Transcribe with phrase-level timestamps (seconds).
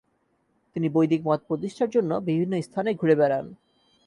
[0.75, 3.45] তিনি বৈদিক মত প্রতিষ্ঠার জন্য বিভিন্ন স্থানে ঘুরে বেড়ান।